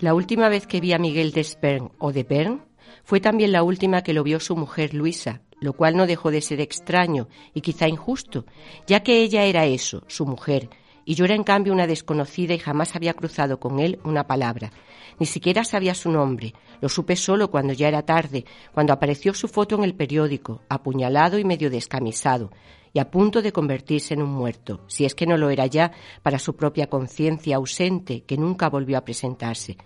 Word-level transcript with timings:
La 0.00 0.12
última 0.12 0.50
vez 0.50 0.66
que 0.66 0.80
vi 0.80 0.92
a 0.92 0.98
Miguel 0.98 1.32
de 1.32 1.42
Spern 1.42 1.90
o 1.98 2.12
de 2.12 2.22
Bern 2.22 2.66
fue 3.02 3.18
también 3.18 3.50
la 3.50 3.62
última 3.62 4.02
que 4.02 4.12
lo 4.12 4.22
vio 4.24 4.40
su 4.40 4.54
mujer 4.54 4.92
Luisa, 4.92 5.40
lo 5.58 5.72
cual 5.72 5.96
no 5.96 6.06
dejó 6.06 6.30
de 6.30 6.42
ser 6.42 6.60
extraño 6.60 7.28
y 7.54 7.62
quizá 7.62 7.88
injusto, 7.88 8.44
ya 8.86 9.02
que 9.02 9.22
ella 9.22 9.44
era 9.44 9.64
eso, 9.64 10.04
su 10.06 10.26
mujer, 10.26 10.68
y 11.06 11.14
yo 11.14 11.24
era 11.24 11.34
en 11.34 11.44
cambio 11.44 11.72
una 11.72 11.86
desconocida 11.86 12.52
y 12.52 12.58
jamás 12.58 12.94
había 12.94 13.14
cruzado 13.14 13.58
con 13.58 13.78
él 13.78 13.98
una 14.04 14.26
palabra. 14.26 14.70
Ni 15.18 15.24
siquiera 15.24 15.64
sabía 15.64 15.94
su 15.94 16.10
nombre. 16.10 16.52
Lo 16.82 16.90
supe 16.90 17.16
solo 17.16 17.50
cuando 17.50 17.72
ya 17.72 17.88
era 17.88 18.02
tarde, 18.02 18.44
cuando 18.74 18.92
apareció 18.92 19.32
su 19.32 19.48
foto 19.48 19.76
en 19.76 19.84
el 19.84 19.94
periódico, 19.94 20.60
apuñalado 20.68 21.38
y 21.38 21.44
medio 21.44 21.70
descamisado, 21.70 22.50
y 22.92 22.98
a 22.98 23.10
punto 23.10 23.40
de 23.40 23.52
convertirse 23.52 24.14
en 24.14 24.22
un 24.22 24.30
muerto, 24.30 24.80
si 24.88 25.04
es 25.04 25.14
que 25.14 25.26
no 25.26 25.36
lo 25.36 25.48
era 25.48 25.66
ya 25.66 25.92
para 26.22 26.38
su 26.38 26.56
propia 26.56 26.88
conciencia 26.88 27.56
ausente 27.56 28.24
que 28.24 28.36
nunca 28.36 28.68
volvió 28.68 28.98
a 28.98 29.04
presentarse. 29.04 29.76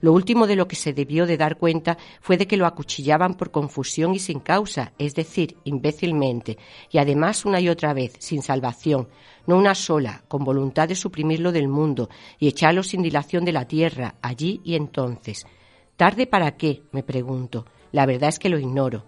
Lo 0.00 0.12
último 0.12 0.46
de 0.46 0.56
lo 0.56 0.68
que 0.68 0.76
se 0.76 0.92
debió 0.92 1.26
de 1.26 1.36
dar 1.36 1.56
cuenta 1.56 1.98
fue 2.20 2.36
de 2.36 2.46
que 2.46 2.56
lo 2.56 2.66
acuchillaban 2.66 3.34
por 3.34 3.50
confusión 3.50 4.14
y 4.14 4.18
sin 4.18 4.40
causa, 4.40 4.92
es 4.98 5.14
decir, 5.14 5.56
imbécilmente, 5.64 6.58
y 6.90 6.98
además 6.98 7.44
una 7.44 7.60
y 7.60 7.68
otra 7.68 7.94
vez, 7.94 8.14
sin 8.18 8.42
salvación, 8.42 9.08
no 9.46 9.56
una 9.56 9.74
sola, 9.74 10.24
con 10.28 10.44
voluntad 10.44 10.88
de 10.88 10.94
suprimirlo 10.94 11.52
del 11.52 11.68
mundo 11.68 12.08
y 12.38 12.48
echarlo 12.48 12.82
sin 12.82 13.02
dilación 13.02 13.44
de 13.44 13.52
la 13.52 13.66
tierra, 13.66 14.14
allí 14.22 14.60
y 14.64 14.74
entonces. 14.74 15.46
¿Tarde 15.96 16.26
para 16.26 16.56
qué? 16.56 16.82
me 16.92 17.02
pregunto. 17.02 17.66
La 17.92 18.06
verdad 18.06 18.28
es 18.28 18.38
que 18.38 18.48
lo 18.48 18.58
ignoro. 18.58 19.04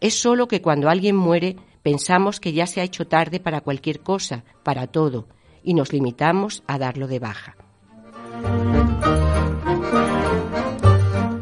Es 0.00 0.14
solo 0.14 0.48
que 0.48 0.62
cuando 0.62 0.88
alguien 0.88 1.14
muere 1.14 1.56
pensamos 1.82 2.40
que 2.40 2.52
ya 2.52 2.66
se 2.66 2.80
ha 2.80 2.84
hecho 2.84 3.06
tarde 3.06 3.40
para 3.40 3.60
cualquier 3.60 4.00
cosa, 4.00 4.44
para 4.62 4.86
todo, 4.86 5.28
y 5.62 5.74
nos 5.74 5.92
limitamos 5.92 6.62
a 6.66 6.78
darlo 6.78 7.06
de 7.06 7.18
baja. 7.18 7.56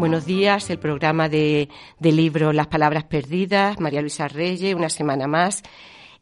Buenos 0.08 0.24
días, 0.24 0.70
el 0.70 0.78
programa 0.78 1.28
de, 1.28 1.68
libro 2.00 2.54
Las 2.54 2.68
Palabras 2.68 3.04
Perdidas, 3.04 3.78
María 3.78 4.00
Luisa 4.00 4.26
Reyes, 4.26 4.74
una 4.74 4.88
semana 4.88 5.26
más. 5.26 5.62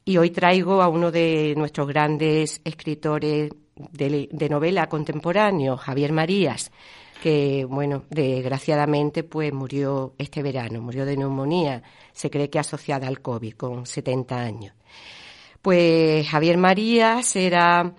Y 0.05 0.17
hoy 0.17 0.31
traigo 0.31 0.83
a 0.83 0.89
uno 0.89 1.13
de 1.13 1.55
nuestros 1.57 1.87
grandes 1.87 2.61
escritores 2.65 3.53
de, 3.77 4.49
novela 4.51 4.89
contemporáneo, 4.89 5.77
Javier 5.77 6.11
Marías, 6.11 6.73
que, 7.23 7.65
bueno, 7.65 8.03
desgraciadamente, 8.11 9.23
pues 9.23 9.53
murió 9.53 10.15
este 10.19 10.43
verano, 10.43 10.81
murió 10.81 11.07
de 11.07 11.17
neumonía, 11.17 11.85
se 12.13 12.29
cree 12.29 12.51
que 12.51 12.59
asociada 12.59 13.07
al 13.07 13.23
COVID, 13.23 13.55
con 13.55 13.87
70 13.87 14.37
años. 14.37 14.75
Pues 15.63 16.29
Javier 16.29 16.59
Marías 16.59 17.37
era 17.37 17.95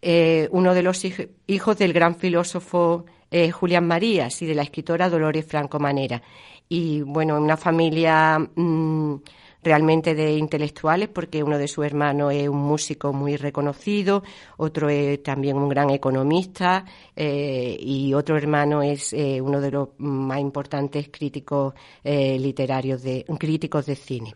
eh, 0.00 0.48
uno 0.50 0.72
de 0.72 0.82
los 0.82 1.02
hijos 1.46 1.76
del 1.76 1.92
gran 1.92 2.16
filósofo 2.16 3.04
eh, 3.30 3.50
Julián 3.50 3.86
Marías 3.86 4.40
y 4.42 4.46
de 4.46 4.54
la 4.54 4.62
escritora 4.62 5.08
Dolores 5.08 5.46
Franco 5.46 5.78
Manera. 5.78 6.22
Y 6.68 7.02
bueno, 7.02 7.40
una 7.40 7.56
familia 7.56 8.38
mm, 8.38 9.14
realmente 9.62 10.14
de 10.14 10.36
intelectuales, 10.36 11.08
porque 11.08 11.42
uno 11.42 11.58
de 11.58 11.68
sus 11.68 11.84
hermanos 11.84 12.32
es 12.32 12.48
un 12.48 12.62
músico 12.62 13.12
muy 13.12 13.36
reconocido, 13.36 14.22
otro 14.56 14.88
es 14.88 15.22
también 15.22 15.56
un 15.56 15.68
gran 15.68 15.90
economista 15.90 16.84
eh, 17.14 17.76
y 17.80 18.14
otro 18.14 18.36
hermano 18.36 18.82
es 18.82 19.12
eh, 19.12 19.40
uno 19.40 19.60
de 19.60 19.70
los 19.70 19.88
más 19.98 20.40
importantes 20.40 21.08
críticos 21.10 21.74
literarios 22.04 23.02
de 23.02 23.24
críticos 23.38 23.86
de 23.86 23.96
cine. 23.96 24.34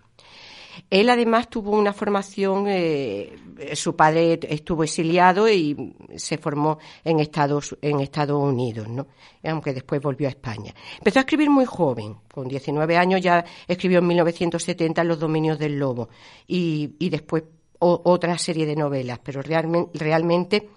Él 0.88 1.10
además 1.10 1.50
tuvo 1.50 1.72
una 1.72 1.92
formación, 1.92 2.66
eh, 2.68 3.36
su 3.74 3.94
padre 3.94 4.38
estuvo 4.42 4.84
exiliado 4.84 5.48
y 5.48 5.94
se 6.16 6.38
formó 6.38 6.78
en 7.04 7.20
Estados, 7.20 7.76
en 7.82 8.00
Estados 8.00 8.42
Unidos, 8.42 8.88
¿no? 8.88 9.06
aunque 9.44 9.72
después 9.72 10.00
volvió 10.00 10.28
a 10.28 10.30
España. 10.30 10.74
Empezó 10.98 11.18
a 11.18 11.22
escribir 11.22 11.50
muy 11.50 11.64
joven, 11.64 12.16
con 12.32 12.48
19 12.48 12.96
años 12.96 13.20
ya 13.20 13.44
escribió 13.66 13.98
en 13.98 14.06
1970 14.06 15.04
Los 15.04 15.18
Dominios 15.18 15.58
del 15.58 15.78
Lobo 15.78 16.08
y, 16.46 16.94
y 16.98 17.10
después 17.10 17.44
otra 17.82 18.36
serie 18.36 18.66
de 18.66 18.76
novelas, 18.76 19.20
pero 19.22 19.40
realmente, 19.40 19.98
realmente 19.98 20.68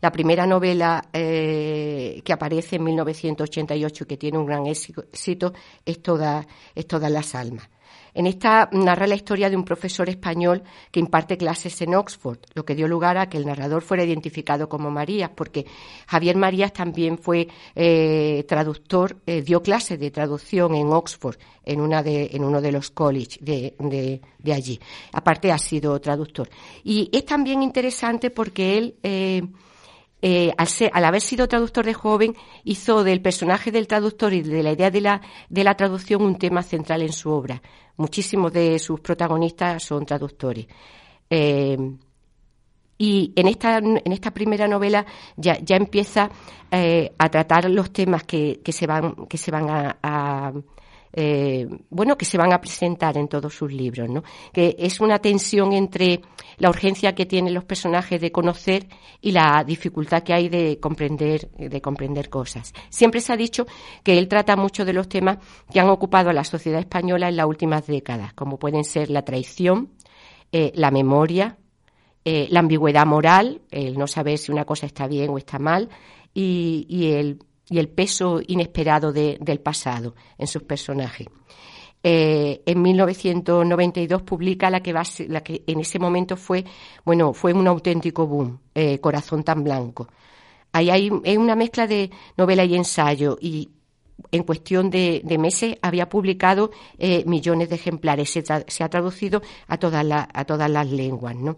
la 0.00 0.12
primera 0.12 0.46
novela 0.46 1.08
eh, 1.12 2.22
que 2.24 2.32
aparece 2.32 2.76
en 2.76 2.84
1988 2.84 4.04
y 4.04 4.06
que 4.06 4.16
tiene 4.16 4.38
un 4.38 4.46
gran 4.46 4.66
éxito 4.66 5.52
es, 5.84 6.02
toda, 6.02 6.46
es 6.74 6.86
Todas 6.86 7.10
las 7.10 7.34
Almas. 7.34 7.68
En 8.18 8.26
esta 8.26 8.68
narra 8.72 9.06
la 9.06 9.14
historia 9.14 9.48
de 9.48 9.54
un 9.54 9.62
profesor 9.62 10.08
español 10.08 10.64
que 10.90 10.98
imparte 10.98 11.36
clases 11.36 11.80
en 11.82 11.94
Oxford, 11.94 12.40
lo 12.52 12.64
que 12.64 12.74
dio 12.74 12.88
lugar 12.88 13.16
a 13.16 13.28
que 13.28 13.38
el 13.38 13.46
narrador 13.46 13.80
fuera 13.80 14.02
identificado 14.02 14.68
como 14.68 14.90
Marías, 14.90 15.30
porque 15.36 15.66
Javier 16.08 16.34
Marías 16.34 16.72
también 16.72 17.16
fue 17.18 17.46
eh, 17.76 18.44
traductor, 18.48 19.18
eh, 19.24 19.42
dio 19.42 19.62
clases 19.62 20.00
de 20.00 20.10
traducción 20.10 20.74
en 20.74 20.88
Oxford, 20.88 21.36
en, 21.64 21.80
una 21.80 22.02
de, 22.02 22.36
uno 22.40 22.60
de 22.60 22.72
los 22.72 22.90
colleges 22.90 23.38
de, 23.40 24.20
allí. 24.52 24.80
Aparte 25.12 25.52
ha 25.52 25.58
sido 25.58 26.00
traductor. 26.00 26.48
Y 26.82 27.08
es 27.12 27.24
también 27.24 27.62
interesante 27.62 28.30
porque 28.30 28.78
él... 28.78 28.94
Eh, 29.00 29.42
al, 30.22 31.04
haber 31.04 31.20
sido 31.20 31.48
traductor 31.48 31.84
de 31.84 31.94
joven, 31.94 32.34
hizo 32.64 33.04
del 33.04 33.20
personaje 33.20 33.70
del 33.70 33.86
traductor 33.86 34.32
y 34.32 34.42
de 34.42 34.62
la 34.62 34.72
idea 34.72 34.90
de 34.90 35.00
la, 35.00 35.20
de 35.48 35.64
la 35.64 35.74
traducción 35.74 36.22
un 36.22 36.38
tema 36.38 36.62
central 36.62 37.02
en 37.02 37.12
su 37.12 37.30
obra. 37.30 37.62
Muchísimos 37.96 38.52
de 38.52 38.78
sus 38.78 39.00
protagonistas 39.00 39.82
son 39.82 40.06
traductores. 40.06 40.66
Eh, 41.30 41.76
y 43.00 43.32
en 43.36 43.46
esta, 43.46 43.78
en 43.78 44.12
esta 44.12 44.32
primera 44.32 44.66
novela 44.66 45.06
ya, 45.36 45.58
ya 45.60 45.76
empieza 45.76 46.30
eh, 46.70 47.12
a 47.16 47.28
tratar 47.28 47.70
los 47.70 47.92
temas 47.92 48.24
que, 48.24 48.60
que, 48.64 48.72
se 48.72 48.86
van, 48.88 49.14
que 49.26 49.38
se 49.38 49.52
van 49.52 49.68
a 49.70 50.52
eh, 51.12 51.66
bueno, 51.90 52.16
que 52.16 52.24
se 52.24 52.38
van 52.38 52.52
a 52.52 52.60
presentar 52.60 53.16
en 53.16 53.28
todos 53.28 53.54
sus 53.54 53.72
libros, 53.72 54.08
¿no? 54.08 54.22
Que 54.52 54.76
es 54.78 55.00
una 55.00 55.18
tensión 55.18 55.72
entre 55.72 56.20
la 56.58 56.68
urgencia 56.68 57.14
que 57.14 57.26
tienen 57.26 57.54
los 57.54 57.64
personajes 57.64 58.20
de 58.20 58.32
conocer 58.32 58.86
y 59.20 59.32
la 59.32 59.64
dificultad 59.64 60.22
que 60.22 60.34
hay 60.34 60.48
de 60.48 60.78
comprender, 60.80 61.50
de 61.52 61.80
comprender 61.80 62.28
cosas. 62.28 62.72
Siempre 62.90 63.20
se 63.20 63.32
ha 63.32 63.36
dicho 63.36 63.66
que 64.02 64.18
él 64.18 64.28
trata 64.28 64.56
mucho 64.56 64.84
de 64.84 64.92
los 64.92 65.08
temas 65.08 65.38
que 65.72 65.80
han 65.80 65.88
ocupado 65.88 66.30
a 66.30 66.32
la 66.32 66.44
sociedad 66.44 66.80
española 66.80 67.28
en 67.28 67.36
las 67.36 67.46
últimas 67.46 67.86
décadas, 67.86 68.34
como 68.34 68.58
pueden 68.58 68.84
ser 68.84 69.10
la 69.10 69.22
traición, 69.22 69.90
eh, 70.52 70.72
la 70.74 70.90
memoria, 70.90 71.58
eh, 72.24 72.48
la 72.50 72.60
ambigüedad 72.60 73.06
moral, 73.06 73.62
el 73.70 73.96
no 73.96 74.06
saber 74.06 74.38
si 74.38 74.52
una 74.52 74.64
cosa 74.64 74.86
está 74.86 75.06
bien 75.06 75.30
o 75.30 75.38
está 75.38 75.58
mal, 75.58 75.88
y, 76.34 76.86
y 76.88 77.12
el 77.12 77.38
y 77.70 77.78
el 77.78 77.88
peso 77.88 78.40
inesperado 78.46 79.12
del 79.12 79.60
pasado 79.60 80.14
en 80.36 80.46
sus 80.46 80.62
personajes. 80.62 81.26
Eh, 82.02 82.62
en 82.64 82.80
1992 82.80 84.22
publica 84.22 84.70
la 84.70 84.80
que, 84.80 84.92
va, 84.92 85.02
la 85.26 85.42
que 85.42 85.64
en 85.66 85.80
ese 85.80 85.98
momento 85.98 86.36
fue, 86.36 86.64
bueno, 87.04 87.32
fue 87.34 87.52
un 87.52 87.66
auténtico 87.66 88.26
boom, 88.26 88.60
eh, 88.74 88.98
Corazón 89.00 89.42
tan 89.42 89.64
blanco. 89.64 90.08
Ahí 90.72 90.90
hay 90.90 91.10
una 91.10 91.56
mezcla 91.56 91.86
de 91.86 92.10
novela 92.36 92.64
y 92.64 92.76
ensayo 92.76 93.38
y 93.40 93.70
en 94.32 94.42
cuestión 94.42 94.90
de, 94.90 95.22
meses 95.38 95.76
había 95.82 96.08
publicado 96.08 96.70
eh, 96.98 97.24
millones 97.26 97.68
de 97.68 97.76
ejemplares. 97.76 98.30
Se, 98.30 98.84
ha 98.84 98.88
traducido 98.88 99.42
a 99.66 99.78
todas, 99.78 100.04
a 100.10 100.44
todas 100.44 100.70
las 100.70 100.90
lenguas, 100.90 101.36
¿no? 101.36 101.56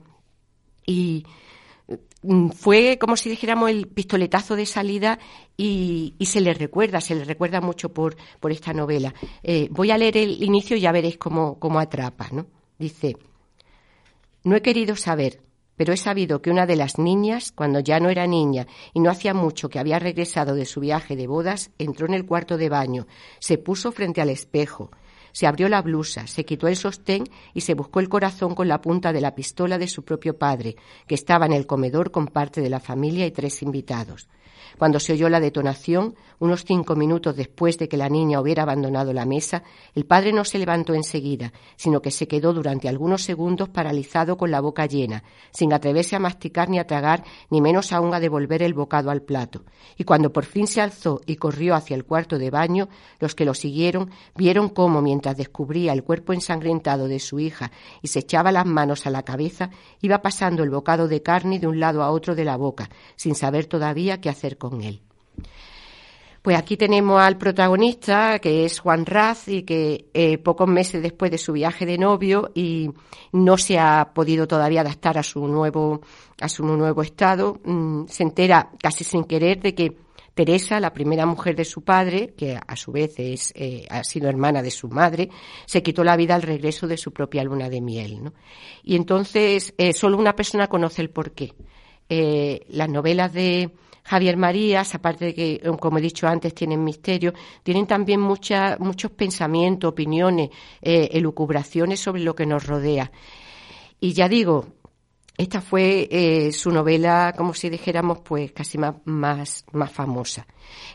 Y 0.86 1.24
fue 2.54 2.98
como 2.98 3.16
si 3.16 3.30
dijéramos 3.30 3.70
el 3.70 3.88
pistoletazo 3.88 4.56
de 4.56 4.66
salida 4.66 5.18
y, 5.56 6.14
se 6.20 6.40
le 6.40 6.52
recuerda, 6.54 7.00
se 7.00 7.14
le 7.14 7.24
recuerda 7.24 7.60
mucho 7.60 7.92
por, 7.92 8.16
por 8.40 8.52
esta 8.52 8.72
novela. 8.72 9.14
Eh, 9.42 9.68
voy 9.70 9.90
a 9.90 9.98
leer 9.98 10.16
el 10.18 10.42
inicio 10.42 10.76
y 10.76 10.80
ya 10.80 10.92
veréis 10.92 11.16
cómo, 11.16 11.58
cómo 11.58 11.78
atrapa, 11.78 12.28
¿no? 12.32 12.46
Dice, 12.78 13.16
no 14.44 14.56
he 14.56 14.62
querido 14.62 14.96
saber, 14.96 15.40
pero 15.76 15.94
he 15.94 15.96
sabido 15.96 16.42
que 16.42 16.50
una 16.50 16.66
de 16.66 16.76
las 16.76 16.98
niñas, 16.98 17.52
cuando 17.52 17.80
ya 17.80 18.00
no 18.00 18.10
era 18.10 18.26
niña 18.26 18.66
y 18.92 19.00
no 19.00 19.10
hacía 19.10 19.32
mucho 19.32 19.70
que 19.70 19.78
había 19.78 19.98
regresado 19.98 20.54
de 20.54 20.66
su 20.66 20.80
viaje 20.80 21.16
de 21.16 21.26
bodas, 21.26 21.70
entró 21.78 22.06
en 22.06 22.14
el 22.14 22.26
cuarto 22.26 22.58
de 22.58 22.68
baño, 22.68 23.06
se 23.38 23.56
puso 23.56 23.92
frente 23.92 24.20
al 24.20 24.28
espejo, 24.28 24.90
se 25.32 25.46
abrió 25.46 25.68
la 25.68 25.82
blusa, 25.82 26.26
se 26.26 26.44
quitó 26.44 26.68
el 26.68 26.76
sostén 26.76 27.24
y 27.54 27.60
se 27.62 27.74
buscó 27.74 28.00
el 28.00 28.08
corazón 28.08 28.54
con 28.54 28.68
la 28.68 28.80
punta 28.80 29.12
de 29.12 29.20
la 29.20 29.34
pistola 29.34 29.78
de 29.78 29.88
su 29.88 30.04
propio 30.04 30.38
padre, 30.38 30.76
que 31.06 31.14
estaba 31.14 31.46
en 31.46 31.52
el 31.52 31.66
comedor 31.66 32.10
con 32.10 32.26
parte 32.26 32.60
de 32.60 32.70
la 32.70 32.80
familia 32.80 33.26
y 33.26 33.30
tres 33.30 33.62
invitados. 33.62 34.28
Cuando 34.78 35.00
se 35.00 35.12
oyó 35.12 35.28
la 35.28 35.40
detonación, 35.40 36.14
unos 36.38 36.64
cinco 36.64 36.96
minutos 36.96 37.36
después 37.36 37.78
de 37.78 37.88
que 37.88 37.96
la 37.96 38.08
niña 38.08 38.40
hubiera 38.40 38.62
abandonado 38.62 39.12
la 39.12 39.26
mesa, 39.26 39.62
el 39.94 40.06
padre 40.06 40.32
no 40.32 40.44
se 40.44 40.58
levantó 40.58 40.94
enseguida, 40.94 41.52
sino 41.76 42.00
que 42.00 42.10
se 42.10 42.26
quedó 42.26 42.52
durante 42.52 42.88
algunos 42.88 43.22
segundos 43.22 43.68
paralizado 43.68 44.36
con 44.36 44.50
la 44.50 44.60
boca 44.60 44.86
llena, 44.86 45.22
sin 45.50 45.72
atreverse 45.72 46.16
a 46.16 46.18
masticar 46.20 46.70
ni 46.70 46.78
a 46.78 46.86
tragar, 46.86 47.24
ni 47.50 47.60
menos 47.60 47.92
aún 47.92 48.14
a 48.14 48.20
devolver 48.20 48.62
el 48.62 48.74
bocado 48.74 49.10
al 49.10 49.22
plato. 49.22 49.64
Y 49.98 50.04
cuando 50.04 50.32
por 50.32 50.44
fin 50.44 50.66
se 50.66 50.80
alzó 50.80 51.20
y 51.26 51.36
corrió 51.36 51.74
hacia 51.74 51.94
el 51.94 52.04
cuarto 52.04 52.38
de 52.38 52.50
baño, 52.50 52.88
los 53.18 53.34
que 53.34 53.44
lo 53.44 53.54
siguieron 53.54 54.10
vieron 54.34 54.70
cómo, 54.70 55.02
mientras 55.02 55.36
descubría 55.36 55.92
el 55.92 56.04
cuerpo 56.04 56.32
ensangrentado 56.32 57.08
de 57.08 57.18
su 57.18 57.38
hija 57.38 57.70
y 58.02 58.08
se 58.08 58.20
echaba 58.20 58.52
las 58.52 58.66
manos 58.66 59.06
a 59.06 59.10
la 59.10 59.24
cabeza, 59.24 59.70
iba 60.00 60.22
pasando 60.22 60.62
el 60.62 60.70
bocado 60.70 61.08
de 61.08 61.22
carne 61.22 61.58
de 61.58 61.66
un 61.66 61.80
lado 61.80 62.02
a 62.02 62.10
otro 62.10 62.34
de 62.34 62.44
la 62.44 62.56
boca, 62.56 62.88
sin 63.16 63.34
saber 63.34 63.66
todavía 63.66 64.20
qué 64.20 64.28
hacer 64.28 64.56
con 64.60 64.82
él. 64.82 65.02
Pues 66.42 66.56
aquí 66.56 66.78
tenemos 66.78 67.20
al 67.20 67.36
protagonista, 67.36 68.38
que 68.38 68.64
es 68.64 68.78
Juan 68.80 69.04
Raz, 69.04 69.46
y 69.48 69.62
que 69.62 70.06
eh, 70.14 70.38
pocos 70.38 70.66
meses 70.66 71.02
después 71.02 71.30
de 71.30 71.36
su 71.36 71.52
viaje 71.52 71.84
de 71.84 71.98
novio 71.98 72.50
y 72.54 72.90
no 73.32 73.58
se 73.58 73.78
ha 73.78 74.12
podido 74.14 74.48
todavía 74.48 74.80
adaptar 74.80 75.18
a 75.18 75.22
su 75.22 75.46
nuevo, 75.46 76.00
a 76.40 76.48
su 76.48 76.64
nuevo 76.64 77.02
estado, 77.02 77.60
mm, 77.62 78.06
se 78.06 78.22
entera 78.22 78.70
casi 78.82 79.04
sin 79.04 79.24
querer 79.24 79.60
de 79.60 79.74
que 79.74 79.96
Teresa, 80.32 80.80
la 80.80 80.94
primera 80.94 81.26
mujer 81.26 81.54
de 81.56 81.66
su 81.66 81.82
padre, 81.82 82.32
que 82.34 82.58
a 82.66 82.76
su 82.76 82.90
vez 82.92 83.18
es, 83.18 83.52
eh, 83.54 83.86
ha 83.90 84.02
sido 84.02 84.30
hermana 84.30 84.62
de 84.62 84.70
su 84.70 84.88
madre, 84.88 85.28
se 85.66 85.82
quitó 85.82 86.04
la 86.04 86.16
vida 86.16 86.34
al 86.34 86.42
regreso 86.42 86.86
de 86.86 86.96
su 86.96 87.12
propia 87.12 87.44
luna 87.44 87.68
de 87.68 87.82
miel. 87.82 88.24
¿no? 88.24 88.32
Y 88.82 88.96
entonces 88.96 89.74
eh, 89.76 89.92
solo 89.92 90.16
una 90.16 90.34
persona 90.34 90.68
conoce 90.68 91.02
el 91.02 91.10
porqué. 91.10 91.52
las 92.08 92.88
novelas 92.88 93.32
de, 93.32 93.70
Javier 94.10 94.36
Marías, 94.36 94.92
aparte 94.96 95.26
de 95.26 95.34
que, 95.34 95.60
como 95.78 95.98
he 95.98 96.00
dicho 96.00 96.26
antes, 96.26 96.52
tienen 96.52 96.82
misterio, 96.82 97.32
tienen 97.62 97.86
también 97.86 98.20
mucha, 98.20 98.76
muchos 98.80 99.12
pensamientos, 99.12 99.88
opiniones, 99.88 100.50
eh, 100.82 101.10
elucubraciones 101.12 102.00
sobre 102.00 102.22
lo 102.24 102.34
que 102.34 102.44
nos 102.44 102.66
rodea. 102.66 103.12
Y 104.00 104.12
ya 104.12 104.28
digo, 104.28 104.66
esta 105.38 105.60
fue 105.60 106.08
eh, 106.10 106.50
su 106.50 106.72
novela, 106.72 107.34
como 107.36 107.54
si 107.54 107.70
dijéramos, 107.70 108.18
pues 108.18 108.50
casi 108.50 108.78
más, 108.78 108.96
más, 109.04 109.64
más 109.70 109.92
famosa. 109.92 110.44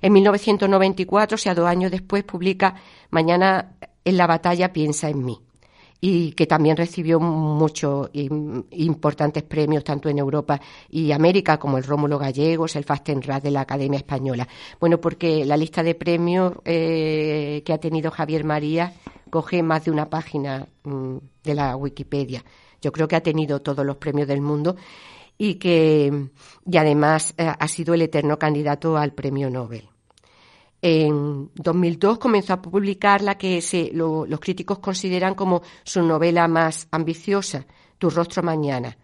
En 0.02 0.12
1994, 0.12 1.36
o 1.36 1.38
sea, 1.38 1.56
dos 1.56 1.68
años 1.70 1.92
después, 1.92 2.26
publica 2.26 2.76
Mañana 3.12 3.78
en 4.04 4.18
la 4.18 4.28
batalla 4.28 4.74
piensa 4.74 5.08
en 5.10 5.24
mí 5.24 5.40
y 6.02 6.34
que 6.34 6.46
también 6.46 6.78
recibió 6.78 7.20
muchos 7.20 8.10
importantes 8.14 9.44
premios 9.44 9.84
tanto 9.84 10.10
en 10.10 10.20
Europa 10.20 10.60
y 10.90 11.12
América 11.12 11.58
como 11.58 11.78
el 11.78 11.84
Rómulo 11.84 12.20
Gallegos, 12.20 12.76
el 12.76 12.84
Fastenrad 12.84 13.42
de 13.42 13.52
la 13.52 13.62
Academia 13.62 13.98
Española. 13.98 14.48
Bueno, 14.80 15.00
porque 15.00 15.46
la 15.46 15.58
lista 15.58 15.84
de 15.84 15.96
premios 15.96 16.54
eh, 16.66 17.64
que 17.66 17.74
ha 17.74 17.78
tenido 17.80 18.12
Javier 18.12 18.44
María 18.44 18.94
coge 19.30 19.64
más 19.64 19.86
de 19.86 19.92
una 19.92 20.10
página 20.10 20.68
mm, 20.84 21.18
de 21.44 21.56
la 21.56 21.76
Wikipedia. 21.76 22.44
Yo 22.82 22.92
creo 22.92 23.08
que 23.08 23.16
ha 23.16 23.24
tenido 23.24 23.62
todos 23.62 23.86
los 23.86 23.98
premios 23.98 24.28
del 24.28 24.42
mundo 24.42 24.76
y 25.38 25.56
que 25.56 26.30
y 26.66 26.78
además 26.78 27.34
eh, 27.38 27.52
ha 27.58 27.68
sido 27.68 27.94
el 27.94 28.04
eterno 28.04 28.38
candidato 28.38 28.98
al 28.98 29.14
premio 29.14 29.50
Nobel. 29.50 29.95
En 30.88 31.50
2002 31.56 32.20
comenzó 32.20 32.54
a 32.54 32.62
publicar 32.62 33.24
la 33.24 33.40
que 33.40 33.60
los 33.92 34.40
críticos 34.40 34.78
consideran 34.78 35.34
como 35.34 35.64
su 35.84 36.04
novela 36.04 36.48
más 36.48 36.88
ambiciosa, 36.92 37.66
Tu 37.98 38.08
rostro 38.12 38.44
mañana. 38.44 38.96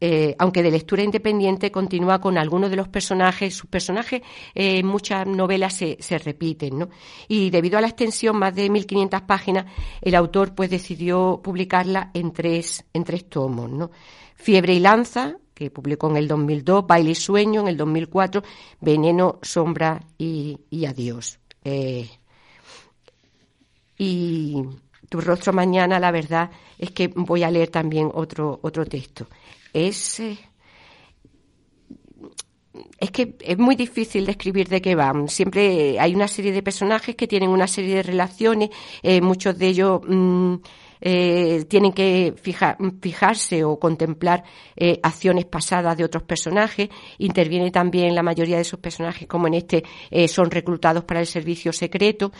Eh, 0.00 0.34
aunque 0.40 0.64
de 0.64 0.72
lectura 0.72 1.04
independiente 1.04 1.70
continúa 1.70 2.20
con 2.20 2.36
algunos 2.36 2.68
de 2.68 2.74
los 2.74 2.88
personajes, 2.88 3.54
sus 3.54 3.70
personajes 3.70 4.22
eh, 4.56 4.78
en 4.80 4.86
muchas 4.86 5.24
novelas 5.24 5.74
se, 5.74 6.18
repiten, 6.18 6.80
¿no? 6.80 6.88
Y 7.28 7.50
debido 7.50 7.78
a 7.78 7.80
la 7.80 7.86
extensión, 7.86 8.36
más 8.36 8.52
de 8.52 8.68
1.500 8.68 9.24
páginas, 9.24 9.66
el 10.02 10.16
autor 10.16 10.52
pues 10.56 10.68
decidió 10.68 11.40
publicarla 11.40 12.10
en 12.12 12.32
tres, 12.32 12.84
en 12.92 13.04
tres 13.04 13.28
tomos, 13.28 13.70
¿no? 13.70 13.92
Fiebre 14.34 14.74
y 14.74 14.80
lanza, 14.80 15.36
que 15.54 15.70
publicó 15.70 16.10
en 16.10 16.16
el 16.16 16.28
2002, 16.28 16.86
Baile 16.86 17.10
y 17.10 17.14
Sueño 17.14 17.60
en 17.60 17.68
el 17.68 17.76
2004, 17.76 18.42
Veneno, 18.80 19.38
Sombra 19.42 20.02
y, 20.18 20.58
Adiós. 20.86 21.38
Eh, 21.64 22.08
y 23.96 24.62
Tu 25.08 25.20
rostro 25.20 25.52
mañana, 25.52 26.00
la 26.00 26.10
verdad 26.10 26.50
es 26.78 26.90
que 26.90 27.08
voy 27.08 27.44
a 27.44 27.50
leer 27.50 27.68
también 27.68 28.10
otro, 28.12 28.58
otro 28.62 28.84
texto. 28.84 29.28
Es, 29.72 30.20
eh, 30.20 30.38
es 32.98 33.10
que 33.12 33.36
es 33.40 33.58
muy 33.58 33.76
difícil 33.76 34.26
describir 34.26 34.68
de 34.68 34.82
qué 34.82 34.96
van. 34.96 35.28
Siempre 35.28 35.98
hay 36.00 36.14
una 36.14 36.26
serie 36.26 36.52
de 36.52 36.62
personajes 36.62 37.14
que 37.14 37.28
tienen 37.28 37.50
una 37.50 37.68
serie 37.68 37.96
de 37.96 38.02
relaciones, 38.02 38.70
eh, 39.02 39.20
muchos 39.20 39.56
de 39.56 39.66
ellos... 39.68 40.00
Mm, 40.06 40.56
eh, 41.06 41.66
tienen 41.68 41.92
que 41.92 42.34
fijarse 42.34 43.62
o 43.62 43.78
contemplar 43.78 44.42
eh, 44.74 44.98
acciones 45.02 45.44
pasadas 45.44 45.98
de 45.98 46.04
otros 46.04 46.22
personajes. 46.22 46.88
Interviene 47.18 47.70
también 47.70 48.14
la 48.14 48.22
mayoría 48.22 48.56
de 48.56 48.62
esos 48.62 48.80
personajes, 48.80 49.28
como 49.28 49.46
en 49.46 49.52
este, 49.52 49.84
eh, 50.10 50.28
son 50.28 50.50
reclutados 50.50 51.04
para 51.04 51.20
el 51.20 51.26
servicio 51.26 51.74
secreto. 51.74 52.32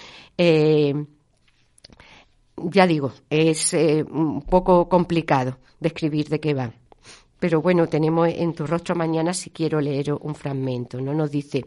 ya 2.56 2.86
digo, 2.86 3.12
es 3.28 3.74
un 3.74 4.42
poco 4.48 4.88
complicado 4.88 5.58
describir 5.78 6.30
de 6.30 6.40
qué 6.40 6.54
va. 6.54 6.72
Pero 7.38 7.60
bueno, 7.60 7.86
tenemos 7.86 8.28
en 8.28 8.54
tu 8.54 8.66
rostro 8.66 8.94
mañana 8.94 9.34
si 9.34 9.50
quiero 9.50 9.78
leer 9.78 10.14
un 10.14 10.34
fragmento, 10.34 11.02
¿no? 11.02 11.12
Nos 11.12 11.30
dice, 11.30 11.66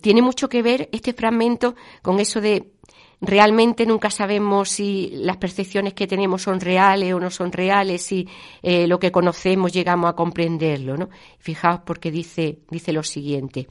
tiene 0.00 0.22
mucho 0.22 0.48
que 0.48 0.62
ver 0.62 0.88
este 0.92 1.12
fragmento 1.12 1.74
con 2.02 2.20
eso 2.20 2.40
de 2.40 2.75
realmente 3.20 3.86
nunca 3.86 4.10
sabemos 4.10 4.68
si 4.68 5.10
las 5.14 5.36
percepciones 5.38 5.94
que 5.94 6.06
tenemos 6.06 6.42
son 6.42 6.60
reales 6.60 7.12
o 7.14 7.20
no 7.20 7.30
son 7.30 7.52
reales, 7.52 8.02
si 8.02 8.28
eh, 8.62 8.86
lo 8.86 8.98
que 8.98 9.12
conocemos 9.12 9.72
llegamos 9.72 10.10
a 10.10 10.14
comprenderlo, 10.14 10.96
¿no? 10.96 11.08
Fijaos 11.38 11.80
porque 11.84 12.10
dice, 12.10 12.58
dice 12.70 12.92
lo 12.92 13.02
siguiente. 13.02 13.68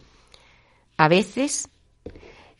A 0.97 1.07
veces 1.07 1.69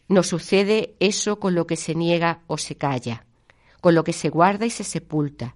nos 0.08 0.28
sucede 0.28 0.96
eso 1.00 1.40
con 1.40 1.56
lo 1.56 1.66
que 1.66 1.76
se 1.76 1.96
niega 1.96 2.42
o 2.48 2.58
se 2.58 2.76
calla, 2.76 3.26
con 3.82 3.96
lo 3.96 4.04
que 4.04 4.14
se 4.14 4.30
guarda 4.30 4.66
y 4.66 4.70
se 4.70 4.84
sepulta. 4.84 5.56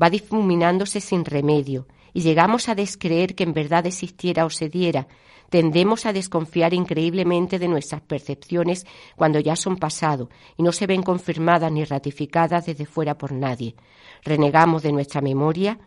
Va 0.00 0.10
difuminándose 0.10 1.00
sin 1.00 1.24
remedio 1.24 1.86
y 2.12 2.20
llegamos 2.20 2.68
a 2.68 2.74
descreer 2.74 3.34
que 3.34 3.44
en 3.44 3.52
verdad 3.52 3.86
existiera 3.86 4.44
o 4.44 4.50
se 4.50 4.68
diera, 4.68 5.08
Tendemos 5.50 6.06
a 6.06 6.12
desconfiar 6.12 6.72
increíblemente 6.72 7.58
de 7.58 7.68
nuestras 7.68 8.00
percepciones 8.00 8.86
cuando 9.16 9.40
ya 9.40 9.56
son 9.56 9.76
pasado 9.76 10.30
y 10.56 10.62
no 10.62 10.72
se 10.72 10.86
ven 10.86 11.02
confirmadas 11.02 11.70
ni 11.70 11.84
ratificadas 11.84 12.66
desde 12.66 12.86
fuera 12.86 13.18
por 13.18 13.32
nadie. 13.32 13.74
Renegamos 14.22 14.82
de 14.82 14.92
nuestra 14.92 15.20
memoria 15.20 15.78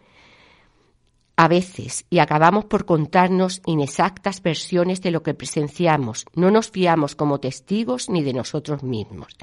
a 1.35 1.47
veces 1.47 2.05
y 2.09 2.19
acabamos 2.19 2.65
por 2.65 2.85
contarnos 2.85 3.61
inexactas 3.65 4.43
versiones 4.43 5.01
de 5.01 5.11
lo 5.11 5.23
que 5.23 5.33
presenciamos. 5.33 6.25
No 6.35 6.51
nos 6.51 6.69
fiamos 6.69 7.15
como 7.15 7.39
testigos 7.39 8.09
ni 8.09 8.21
de 8.21 8.33
nosotros 8.33 8.83
mismos 8.83 9.35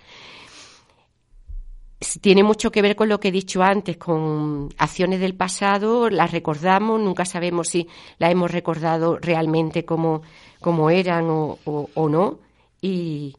tiene 2.20 2.42
mucho 2.42 2.70
que 2.70 2.82
ver 2.82 2.96
con 2.96 3.08
lo 3.08 3.20
que 3.20 3.28
he 3.28 3.32
dicho 3.32 3.62
antes, 3.62 3.98
con 3.98 4.70
acciones 4.78 5.20
del 5.20 5.34
pasado, 5.34 6.08
las 6.08 6.30
recordamos, 6.30 7.00
nunca 7.00 7.24
sabemos 7.24 7.68
si 7.68 7.88
las 8.18 8.32
hemos 8.32 8.50
recordado 8.50 9.18
realmente 9.18 9.84
como, 9.84 10.22
como 10.60 10.88
eran 10.88 11.26
o, 11.28 11.58
o, 11.64 12.08
no. 12.08 12.38
Y, 12.80 13.36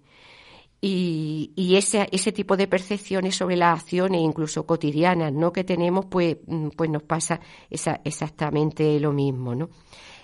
y, 0.80 1.52
y, 1.56 1.76
ese, 1.76 2.08
ese 2.12 2.32
tipo 2.32 2.56
de 2.56 2.68
percepciones 2.68 3.36
sobre 3.36 3.56
las 3.56 3.80
acciones, 3.80 4.22
incluso 4.22 4.66
cotidianas, 4.66 5.34
¿no? 5.34 5.52
que 5.52 5.64
tenemos, 5.64 6.06
pues, 6.06 6.38
mm, 6.46 6.70
pues 6.70 6.90
nos 6.90 7.04
pasa 7.04 7.40
exactamente 7.70 9.00
lo 9.00 9.12
mismo, 9.12 9.56
¿no? 9.56 9.70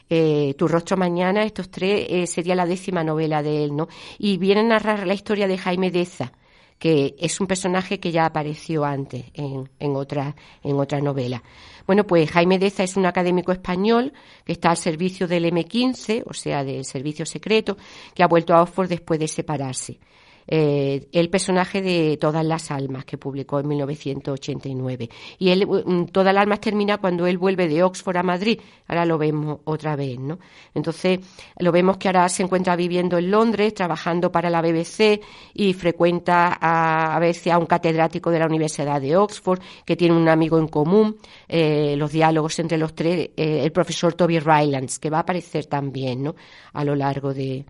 Eh, 0.10 0.53
tu 0.58 0.67
rostro 0.67 0.96
mañana, 0.96 1.44
estos 1.44 1.70
tres, 1.70 2.08
eh, 2.10 2.27
sería 2.27 2.56
la 2.56 2.65
décima 2.65 3.03
novela 3.03 3.44
de 3.44 3.65
él, 3.65 3.75
¿no? 3.75 3.89
Y 4.17 4.38
viene 4.38 4.62
a 4.62 4.63
narrar 4.63 5.06
la 5.06 5.13
historia 5.13 5.48
de 5.48 5.58
Jaime 5.58 5.91
Deza, 5.91 6.32
que 6.79 7.15
es 7.19 7.39
un 7.39 7.48
personaje 7.48 8.00
que 8.00 8.12
ya 8.12 8.25
apareció 8.25 8.86
antes 8.86 9.25
en, 9.34 9.69
en, 9.79 9.96
otra, 9.96 10.36
en 10.63 10.77
otra 10.77 11.00
novela. 11.00 11.41
Bueno, 11.86 12.05
pues 12.05 12.29
Jaime 12.31 12.60
Deza 12.60 12.84
es 12.84 12.98
un 12.98 13.05
académico 13.05 13.51
español 13.51 14.13
que 14.46 14.53
está 14.53 14.69
al 14.69 14.77
servicio 14.77 15.27
del 15.27 15.46
M15, 15.46 16.24
o 16.25 16.34
sea, 16.34 16.63
del 16.63 16.86
servicio 16.86 17.25
secreto, 17.25 17.77
que 18.13 18.24
ha 18.24 18.27
vuelto 18.27 18.53
a 18.53 18.62
Oxford 18.62 18.89
después 18.89 19.19
de 19.19 19.27
separarse 19.27 20.00
eh, 20.48 21.08
el 21.12 21.30
personaje 21.30 21.82
de 21.82 22.18
Todas 22.18 22.46
las 22.46 22.72
almas 22.72 23.06
que 23.06 23.18
publicó 23.18 23.60
en 23.60 23.68
1989. 23.68 25.10
Y 25.39 25.50
él, 25.50 25.68
mm, 25.68 26.06
Todas 26.06 26.34
las 26.34 26.42
almas 26.42 26.62
termina 26.62 26.98
cuando 26.98 27.27
él 27.27 27.38
vuelve 27.38 27.68
de 27.68 27.84
Oxford 27.84 28.18
a 28.18 28.24
Madrid. 28.24 28.60
Ahora 28.88 29.06
lo 29.06 29.18
vemos 29.18 29.60
otra 29.66 29.96
vez, 29.96 30.20
¿no? 30.20 30.39
Entonces, 30.74 31.20
lo 31.60 31.72
vemos 31.72 31.98
que 31.98 32.08
ahora 32.08 32.30
se 32.30 32.44
encuentra 32.44 32.75
viviendo 32.75 33.18
en 33.18 33.30
Londres, 33.30 33.74
trabajando 33.74 34.32
para 34.32 34.50
la 34.50 34.62
BBC 34.62 35.22
y 35.54 35.74
frecuenta 35.74 36.58
a, 36.60 37.16
a 37.16 37.20
veces 37.20 37.51
a 37.51 37.58
un 37.58 37.66
catedrático 37.66 38.32
de 38.32 38.39
la 38.39 38.46
Universidad 38.46 39.01
de 39.01 39.16
Oxford 39.18 39.60
que 39.86 39.96
tiene 39.96 40.16
un 40.16 40.30
amigo 40.30 40.58
en 40.58 40.68
común, 40.68 41.18
eh, 41.48 41.96
los 41.98 42.12
diálogos 42.12 42.58
entre 42.60 42.77
los 42.77 42.94
tres, 42.94 43.30
eh, 43.36 43.62
el 43.63 43.72
profesor 43.72 44.13
Toby 44.13 44.39
Rylands, 44.39 45.00
que 45.00 45.10
va 45.10 45.18
a 45.18 45.22
aparecer 45.22 45.66
también, 45.66 46.24
¿no? 46.24 46.36
A 46.74 46.84
lo 46.84 46.96
largo 46.96 47.34
de, 47.34 47.66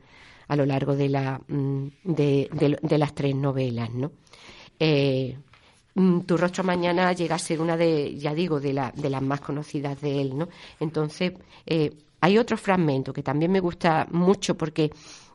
a 0.47 0.55
lo 0.55 0.65
largo 0.65 0.95
de, 0.95 1.09
la, 1.09 1.41
mm, 1.47 1.87
de, 2.03 2.97
las 2.97 3.13
tres 3.13 3.35
novelas, 3.35 3.89
¿no? 3.93 4.11
Eh, 4.79 5.37
mm, 5.95 6.21
tu 6.21 6.37
rostro 6.37 6.63
mañana 6.63 7.11
llega 7.13 7.35
a 7.35 7.39
ser 7.39 7.61
una 7.61 7.75
de, 7.75 8.17
ya 8.17 8.33
digo, 8.33 8.59
de, 8.59 8.73
la, 8.73 8.91
de 8.95 9.09
las 9.09 9.21
más 9.21 9.41
conocidas 9.41 9.99
de 10.01 10.21
él, 10.21 10.37
¿no? 10.37 10.47
Entonces, 10.79 11.33
eh, 11.65 11.91
hay 12.21 12.37
otro 12.37 12.57
fragmento 12.57 13.13
que 13.13 13.23
también 13.23 13.51
me 13.51 13.59
gusta 13.59 14.07
mucho 14.11 14.55
porque 14.57 14.91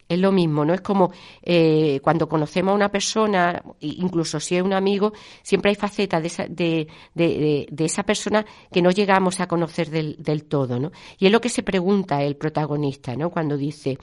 es 0.09 0.19
lo 0.19 0.33
mismo, 0.33 0.65
¿no? 0.65 0.75
Es 0.75 0.81
como 0.81 1.13
eh, 1.43 2.01
cuando 2.03 2.29
conocemos 2.29 2.73
a 2.73 2.75
una 2.75 2.91
persona, 2.91 3.63
incluso 3.81 4.41
si 4.41 4.57
es 4.57 4.63
un 4.63 4.73
amigo, 4.73 5.13
siempre 5.43 5.71
hay 5.71 5.75
facetas 5.77 6.21
de 6.21 6.27
esa, 6.27 6.47
de, 6.47 6.89
de, 7.15 7.67
de 7.71 7.85
esa 7.85 8.03
persona 8.03 8.45
que 8.71 8.83
no 8.83 8.91
llegamos 8.91 9.41
a 9.41 9.47
conocer 9.47 9.91
del, 9.91 10.17
del, 10.19 10.45
todo, 10.45 10.79
¿no? 10.79 10.93
Y 11.19 11.27
es 11.27 11.33
lo 11.33 11.41
que 11.41 11.49
se 11.49 11.63
pregunta 11.63 12.23
el 12.23 12.37
protagonista, 12.37 13.17
¿no? 13.17 13.31
Cuando 13.31 13.57
dice, 13.57 13.99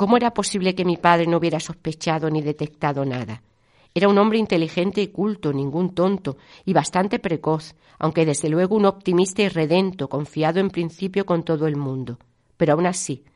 ¿Cómo 0.00 0.16
era 0.16 0.32
posible 0.32 0.74
que 0.74 0.86
mi 0.86 0.96
padre 0.96 1.26
no 1.26 1.36
hubiera 1.36 1.60
sospechado 1.60 2.30
ni 2.30 2.40
detectado 2.40 3.04
nada? 3.04 3.42
Era 3.94 4.08
un 4.08 4.16
hombre 4.16 4.38
inteligente 4.38 5.02
y 5.02 5.08
culto, 5.08 5.52
ningún 5.52 5.94
tonto, 5.94 6.38
y 6.64 6.72
bastante 6.72 7.18
precoz, 7.18 7.74
aunque 7.98 8.24
desde 8.24 8.48
luego 8.48 8.76
un 8.76 8.86
optimista 8.86 9.42
y 9.42 9.48
redento, 9.48 10.08
confiado 10.08 10.58
en 10.58 10.70
principio 10.70 11.26
con 11.26 11.42
todo 11.42 11.66
el 11.66 11.76
mundo. 11.76 12.18
Pero 12.56 12.72
aún 12.72 12.86
así, 12.86 13.26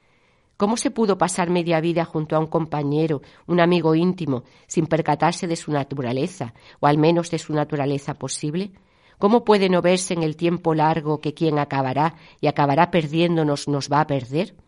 ¿cómo 0.57 0.79
se 0.79 0.91
pudo 0.91 1.19
pasar 1.19 1.51
media 1.51 1.83
vida 1.83 2.07
junto 2.07 2.35
a 2.35 2.39
un 2.39 2.47
compañero, 2.47 3.21
un 3.47 3.61
amigo 3.61 3.95
íntimo, 3.95 4.45
sin 4.67 4.87
percatarse 4.87 5.47
de 5.47 5.57
su 5.57 5.71
naturaleza, 5.71 6.55
o 6.81 6.87
al 6.87 6.97
menos 6.97 7.31
de 7.31 7.41
su 7.41 7.53
naturaleza 7.53 8.15
posible? 8.15 8.73
¿Cómo 9.19 9.45
puede 9.45 9.69
no 9.69 9.83
verse 9.83 10.15
en 10.15 10.23
el 10.23 10.35
tiempo 10.35 10.73
largo 10.73 11.21
que 11.21 11.35
quien 11.35 11.59
acabará 11.59 12.15
y 12.41 12.47
acabará 12.47 12.91
perdiéndonos 12.91 13.69
nos 13.69 13.93
va 13.93 14.01
a 14.01 14.07
perder? 14.07 14.64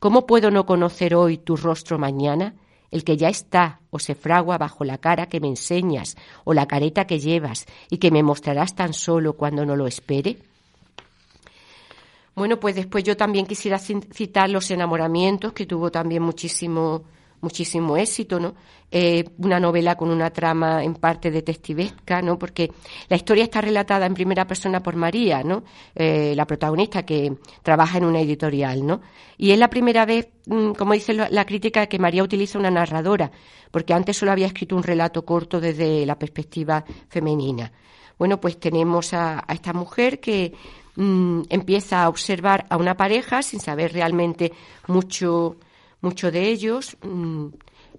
¿Cómo 0.00 0.26
puedo 0.26 0.50
no 0.50 0.66
conocer 0.66 1.14
hoy 1.14 1.38
tu 1.38 1.56
rostro 1.56 1.98
mañana? 1.98 2.54
el 2.90 3.04
que 3.04 3.16
ya 3.16 3.28
está 3.28 3.80
o 3.90 3.98
se 3.98 4.14
fragua 4.14 4.58
bajo 4.58 4.82
la 4.84 4.98
cara 4.98 5.28
que 5.28 5.38
me 5.38 5.46
enseñas 5.46 6.16
o 6.42 6.54
la 6.54 6.66
careta 6.66 7.06
que 7.06 7.20
llevas 7.20 7.66
y 7.88 7.98
que 7.98 8.10
me 8.10 8.24
mostrarás 8.24 8.74
tan 8.74 8.94
solo 8.94 9.34
cuando 9.34 9.64
no 9.64 9.76
lo 9.76 9.86
espere? 9.86 10.38
Bueno, 12.34 12.58
pues 12.58 12.74
después 12.74 13.04
yo 13.04 13.16
también 13.16 13.46
quisiera 13.46 13.78
citar 13.78 14.50
los 14.50 14.70
enamoramientos, 14.70 15.52
que 15.52 15.66
tuvo 15.66 15.90
también 15.90 16.22
muchísimo 16.22 17.04
muchísimo 17.40 17.96
éxito, 17.96 18.38
¿no? 18.38 18.54
Eh, 18.90 19.24
una 19.38 19.60
novela 19.60 19.94
con 19.96 20.10
una 20.10 20.30
trama 20.30 20.82
en 20.82 20.94
parte 20.94 21.30
detectivesca, 21.30 22.20
¿no? 22.22 22.38
Porque 22.38 22.72
la 23.08 23.16
historia 23.16 23.44
está 23.44 23.60
relatada 23.60 24.06
en 24.06 24.14
primera 24.14 24.46
persona 24.46 24.82
por 24.82 24.96
María, 24.96 25.42
¿no? 25.42 25.62
Eh, 25.94 26.34
la 26.34 26.46
protagonista 26.46 27.04
que 27.04 27.36
trabaja 27.62 27.98
en 27.98 28.04
una 28.04 28.20
editorial, 28.20 28.84
¿no? 28.84 29.00
Y 29.38 29.52
es 29.52 29.58
la 29.58 29.70
primera 29.70 30.04
vez, 30.06 30.28
mm, 30.46 30.72
como 30.72 30.94
dice 30.94 31.14
la 31.14 31.44
crítica, 31.44 31.86
que 31.86 31.98
María 31.98 32.24
utiliza 32.24 32.58
una 32.58 32.70
narradora, 32.70 33.30
porque 33.70 33.94
antes 33.94 34.16
solo 34.16 34.32
había 34.32 34.46
escrito 34.46 34.76
un 34.76 34.82
relato 34.82 35.24
corto 35.24 35.60
desde 35.60 36.04
la 36.04 36.18
perspectiva 36.18 36.84
femenina. 37.08 37.72
Bueno, 38.20 38.38
pues 38.38 38.60
tenemos 38.60 39.14
a, 39.14 39.44
esta 39.48 39.72
mujer 39.72 40.20
que 40.20 40.52
mm, 40.96 41.42
empieza 41.48 42.02
a 42.02 42.08
observar 42.10 42.66
a 42.68 42.76
una 42.76 42.94
pareja 42.94 43.40
sin 43.42 43.60
saber 43.60 43.94
realmente 43.94 44.52
mucho 44.88 45.56
muchos 46.00 46.32
de 46.32 46.48
ellos, 46.48 46.96
mm, 47.02 47.46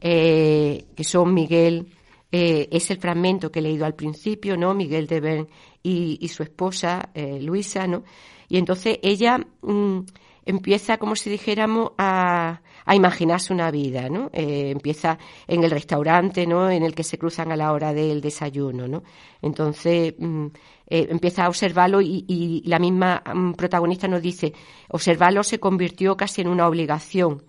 eh, 0.02 0.86
que 0.96 1.04
son 1.04 1.34
Miguel, 1.34 1.88
eh, 2.32 2.70
es 2.72 2.90
el 2.92 2.98
fragmento 3.00 3.52
que 3.52 3.60
he 3.60 3.62
leído 3.62 3.86
al 3.86 3.96
principio, 3.96 4.58
¿no? 4.58 4.74
Miguel 4.74 5.08
de 5.08 5.20
Bern 5.20 5.48
y, 5.84 6.28
su 6.30 6.44
esposa, 6.44 7.10
eh, 7.14 7.40
Luisa, 7.42 7.88
¿no? 7.88 8.04
Y 8.48 8.58
entonces 8.58 9.00
ella 9.02 9.40
mm, 9.62 10.00
empieza, 10.46 10.98
como 10.98 11.16
si 11.16 11.30
dijéramos, 11.30 11.92
a, 11.98 12.62
a 12.86 12.96
imaginarse 12.96 13.54
una 13.54 13.70
vida, 13.70 14.10
¿no? 14.10 14.30
empieza 14.34 15.20
en 15.48 15.64
el 15.64 15.72
restaurante, 15.72 16.48
¿no? 16.48 16.70
En 16.70 16.84
el 16.84 16.96
que 16.96 17.04
se 17.04 17.18
cruzan 17.18 17.52
a 17.52 17.56
la 17.56 17.72
hora 17.72 17.94
del 17.94 18.22
desayuno, 18.22 18.88
¿no? 18.88 19.04
Entonces 19.42 20.16
mm, 20.18 20.48
empieza 20.88 21.46
a 21.46 21.50
observarlo 21.50 22.02
y, 22.02 22.26
y 22.28 22.64
la 22.66 22.80
misma 22.80 23.24
protagonista 23.56 24.08
nos 24.08 24.22
dice, 24.22 24.54
observarlo 24.90 25.44
se 25.44 25.60
convirtió 25.60 26.18
casi 26.18 26.42
en 26.42 26.48
una 26.48 26.68
obligación 26.68 27.44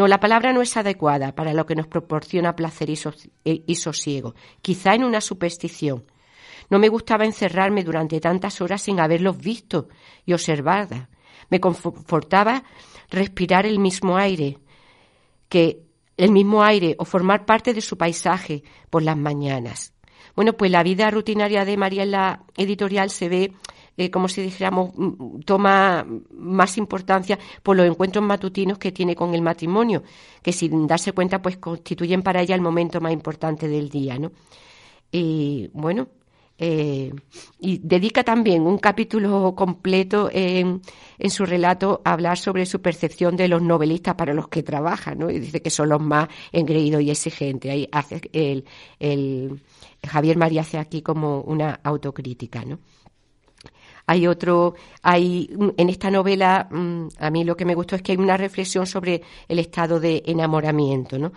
no, 0.00 0.08
la 0.08 0.18
palabra 0.18 0.54
no 0.54 0.62
es 0.62 0.78
adecuada 0.78 1.34
para 1.34 1.52
lo 1.52 1.66
que 1.66 1.74
nos 1.74 1.86
proporciona 1.86 2.56
placer 2.56 2.88
eh, 2.88 3.64
y, 3.66 3.74
sosiego, 3.74 4.34
quizá 4.62 4.94
en 4.94 5.04
una 5.04 5.20
superstición. 5.20 6.06
No 6.70 6.78
me 6.78 6.88
gustaba 6.88 7.26
encerrarme 7.26 7.84
durante 7.84 8.18
tantas 8.18 8.62
horas 8.62 8.80
sin 8.80 8.98
haberlos 8.98 9.36
visto 9.36 9.88
y 10.24 10.32
observada. 10.32 11.10
Me 11.50 11.60
confortaba 11.60 12.64
respirar 13.10 13.66
el 13.66 13.78
mismo 13.78 14.16
aire, 14.16 14.56
que 15.50 15.82
el 16.16 16.32
mismo 16.32 16.62
aire 16.62 16.96
o 16.98 17.04
formar 17.04 17.44
parte 17.44 17.74
de 17.74 17.82
su 17.82 17.98
paisaje 17.98 18.62
por 18.88 19.02
las 19.02 19.18
mañanas. 19.18 19.92
Bueno, 20.34 20.54
pues 20.54 20.70
la 20.70 20.82
vida 20.82 21.10
rutinaria 21.10 21.66
de 21.66 21.76
María 21.76 22.04
en 22.04 22.12
la 22.12 22.44
editorial 22.56 23.10
se 23.10 23.28
ve 23.28 23.52
eh, 24.00 24.10
como 24.10 24.28
si 24.28 24.40
dijéramos, 24.40 24.92
mm, 24.96 25.40
toma 25.40 26.06
más 26.32 26.78
importancia 26.78 27.38
por 27.62 27.76
los 27.76 27.86
encuentros 27.86 28.24
matutinos 28.24 28.78
que 28.78 28.92
tiene 28.92 29.14
con 29.14 29.34
el 29.34 29.42
matrimonio, 29.42 30.02
que 30.42 30.54
sin 30.54 30.86
darse 30.86 31.12
cuenta, 31.12 31.42
pues 31.42 31.58
constituyen 31.58 32.22
para 32.22 32.40
ella 32.40 32.54
el 32.54 32.62
momento 32.62 32.98
más 33.02 33.12
importante 33.12 33.68
del 33.68 33.90
día, 33.90 34.18
¿no? 34.18 34.32
Y 35.12 35.68
bueno, 35.74 36.08
eh, 36.56 37.12
y 37.58 37.78
dedica 37.78 38.24
también 38.24 38.62
un 38.62 38.78
capítulo 38.78 39.54
completo 39.54 40.30
en, 40.32 40.80
su 41.28 41.44
relato 41.44 42.00
a 42.02 42.12
hablar 42.12 42.38
sobre 42.38 42.64
su 42.64 42.80
percepción 42.80 43.36
de 43.36 43.48
los 43.48 43.60
novelistas 43.60 44.14
para 44.14 44.32
los 44.32 44.48
que 44.48 44.62
trabaja, 44.62 45.14
¿no? 45.14 45.30
Y 45.30 45.40
dice 45.40 45.60
que 45.60 45.68
son 45.68 45.90
los 45.90 46.00
más 46.00 46.28
engreídos 46.52 47.02
y 47.02 47.10
exigentes. 47.10 47.70
Ahí 47.70 47.86
hace 47.92 48.22
el 48.32 48.64
Javier 50.08 50.38
María 50.38 50.62
hace 50.62 50.78
aquí 50.78 51.02
como 51.02 51.42
una 51.42 51.80
autocrítica, 51.84 52.64
¿no? 52.64 52.78
Hay 54.10 54.26
otro, 54.26 54.74
hay 55.02 55.48
en 55.76 55.88
esta 55.88 56.10
novela, 56.10 56.66
mm, 56.68 57.06
a 57.20 57.30
mí 57.30 57.44
lo 57.44 57.56
que 57.56 57.64
me 57.64 57.76
gustó 57.76 57.94
es 57.94 58.02
que 58.02 58.10
hay 58.10 58.18
una 58.18 58.36
reflexión 58.36 58.84
sobre 58.84 59.22
el 59.46 59.60
estado 59.60 60.00
de 60.00 60.24
enamoramiento, 60.26 61.16
¿no? 61.16 61.30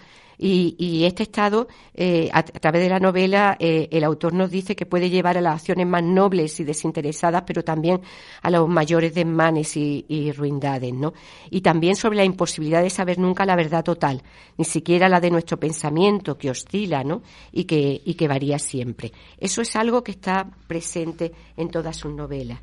Y, 0.45 1.05
este 1.05 1.23
estado, 1.23 1.69
eh, 1.93 2.29
a, 2.33 2.43
través 2.43 2.83
de 2.83 2.89
la 2.89 2.99
novela, 2.99 3.55
eh, 3.57 3.87
el 3.91 4.03
autor 4.03 4.33
nos 4.33 4.51
dice 4.51 4.75
que 4.75 4.85
puede 4.85 5.09
llevar 5.09 5.37
a 5.37 5.41
las 5.41 5.55
acciones 5.55 5.87
más 5.87 6.03
nobles 6.03 6.59
y 6.59 6.65
desinteresadas, 6.65 7.43
pero 7.47 7.63
también 7.63 8.01
a 8.41 8.49
los 8.49 8.67
mayores 8.67 9.13
desmanes 9.13 9.77
y, 9.77 10.33
ruindades, 10.35 10.93
¿no? 10.93 11.13
Y 11.49 11.61
también 11.61 11.95
sobre 11.95 12.17
la 12.17 12.25
imposibilidad 12.25 12.83
de 12.83 12.89
saber 12.89 13.19
nunca 13.19 13.45
la 13.45 13.55
verdad 13.55 13.85
total, 13.85 14.21
ni 14.57 14.65
siquiera 14.65 15.07
la 15.07 15.21
de 15.21 15.31
nuestro 15.31 15.57
pensamiento, 15.57 16.37
que 16.37 16.49
oscila, 16.49 17.05
¿no? 17.05 17.21
Y 17.53 17.63
que 17.63 18.27
varía 18.27 18.59
siempre. 18.59 19.13
Eso 19.37 19.61
es 19.61 19.73
algo 19.77 20.03
que 20.03 20.11
está 20.11 20.45
presente 20.67 21.31
en 21.55 21.69
todas 21.69 21.95
sus 21.95 22.11
novelas. 22.11 22.59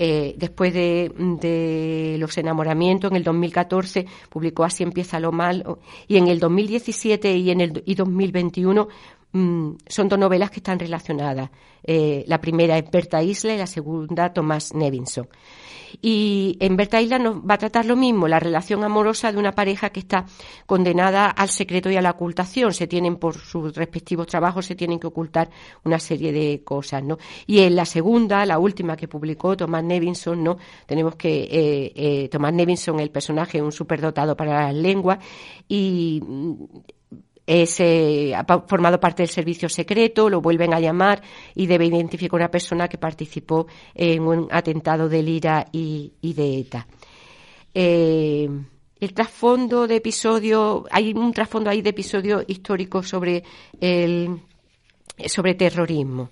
Eh, 0.00 0.34
después 0.36 0.72
de, 0.72 2.16
los 2.18 2.38
enamoramientos, 2.38 3.10
en 3.10 3.16
el 3.16 3.24
2014 3.24 4.06
publicó 4.28 4.64
Así 4.64 4.82
empieza 4.82 5.18
lo 5.18 5.32
mal, 5.32 5.64
y 6.06 6.16
en 6.16 6.28
el 6.28 6.38
2017 6.38 7.36
y 7.36 7.50
en 7.50 7.60
el 7.60 7.82
y 7.84 7.94
2021 7.94 8.88
mm, 9.32 9.70
son 9.86 10.08
dos 10.08 10.18
novelas 10.18 10.50
que 10.50 10.60
están 10.60 10.78
relacionadas. 10.78 11.50
Eh, 11.82 12.24
la 12.26 12.40
primera 12.40 12.76
es 12.78 12.90
Berta 12.90 13.22
Isla 13.22 13.54
y 13.54 13.58
la 13.58 13.66
segunda 13.66 14.32
Tomás 14.32 14.74
Nevinson. 14.74 15.28
Y 16.02 16.56
en 16.60 16.76
Berta 16.76 17.00
Isla 17.00 17.18
nos 17.18 17.36
va 17.36 17.54
a 17.54 17.58
tratar 17.58 17.86
lo 17.86 17.96
mismo, 17.96 18.28
la 18.28 18.38
relación 18.38 18.84
amorosa 18.84 19.32
de 19.32 19.38
una 19.38 19.52
pareja 19.52 19.90
que 19.90 20.00
está 20.00 20.26
condenada 20.66 21.26
al 21.26 21.48
secreto 21.48 21.90
y 21.90 21.96
a 21.96 22.02
la 22.02 22.10
ocultación. 22.10 22.72
Se 22.72 22.86
tienen, 22.86 23.16
por 23.16 23.36
sus 23.36 23.74
respectivos 23.74 24.26
trabajos, 24.26 24.66
se 24.66 24.74
tienen 24.74 24.98
que 24.98 25.06
ocultar 25.06 25.50
una 25.84 25.98
serie 25.98 26.32
de 26.32 26.62
cosas, 26.62 27.02
¿no? 27.02 27.18
Y 27.46 27.60
en 27.60 27.76
la 27.76 27.84
segunda, 27.84 28.44
la 28.46 28.58
última 28.58 28.96
que 28.96 29.08
publicó 29.08 29.56
Thomas 29.56 29.84
Nevinson, 29.84 30.42
¿no? 30.42 30.58
Tenemos 30.86 31.16
que, 31.16 31.44
eh, 31.44 31.92
eh, 31.94 32.28
Thomas 32.28 32.52
Nevinson, 32.52 33.00
el 33.00 33.10
personaje, 33.10 33.62
un 33.62 33.72
superdotado 33.72 34.36
para 34.36 34.66
las 34.66 34.74
lenguas, 34.74 35.18
y 35.68 36.22
es, 37.48 37.80
ha 37.80 38.44
formado 38.66 39.00
parte 39.00 39.22
del 39.22 39.30
servicio 39.30 39.70
secreto, 39.70 40.28
lo 40.28 40.42
vuelven 40.42 40.74
a 40.74 40.80
llamar 40.80 41.22
y 41.54 41.66
debe 41.66 41.86
identificar 41.86 42.38
una 42.38 42.50
persona 42.50 42.88
que 42.88 42.98
participó 42.98 43.66
en 43.94 44.22
un 44.22 44.48
atentado 44.50 45.08
de 45.08 45.22
Lira 45.22 45.66
y, 45.72 46.12
de 46.20 46.58
ETA. 46.58 46.86
Eh, 47.72 48.48
el 49.00 49.14
trasfondo 49.14 49.86
de 49.86 49.96
episodio, 49.96 50.84
hay 50.90 51.14
un 51.14 51.32
trasfondo 51.32 51.70
ahí 51.70 51.80
de 51.80 51.90
episodio 51.90 52.44
histórico 52.46 53.02
sobre 53.02 53.42
el 53.80 54.40
sobre 55.26 55.54
terrorismo. 55.54 56.30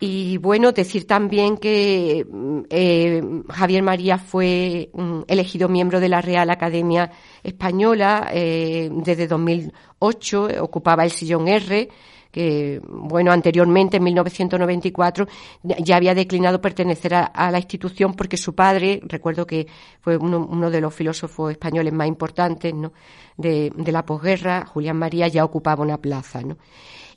Y 0.00 0.36
bueno, 0.36 0.70
decir 0.70 1.06
también 1.08 1.56
que 1.56 2.24
eh, 2.70 3.22
Javier 3.48 3.82
María 3.82 4.18
fue 4.18 4.90
mm, 4.92 5.22
elegido 5.26 5.68
miembro 5.68 5.98
de 5.98 6.08
la 6.08 6.20
Real 6.20 6.50
Academia 6.50 7.10
Española 7.42 8.30
eh, 8.32 8.90
desde 8.92 9.26
2008, 9.26 10.48
ocupaba 10.60 11.02
el 11.02 11.10
sillón 11.10 11.48
R, 11.48 11.88
que, 12.30 12.80
bueno, 12.86 13.32
anteriormente, 13.32 13.96
en 13.96 14.04
1994, 14.04 15.26
ya 15.62 15.96
había 15.96 16.14
declinado 16.14 16.60
pertenecer 16.60 17.14
a, 17.14 17.50
la 17.50 17.58
institución 17.58 18.14
porque 18.14 18.36
su 18.36 18.54
padre, 18.54 19.00
recuerdo 19.02 19.46
que 19.46 19.66
fue 20.00 20.16
uno, 20.16 20.70
de 20.70 20.80
los 20.80 20.94
filósofos 20.94 21.50
españoles 21.50 21.92
más 21.92 22.06
importantes 22.06 22.72
¿no? 22.72 22.92
de, 23.36 23.72
de 23.74 23.92
la 23.92 24.04
posguerra, 24.04 24.64
Julián 24.66 24.96
María, 24.96 25.26
ya 25.26 25.44
ocupaba 25.44 25.82
una 25.82 25.98
plaza, 25.98 26.42
¿no? 26.42 26.58